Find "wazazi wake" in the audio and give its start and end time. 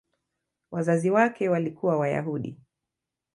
0.71-1.49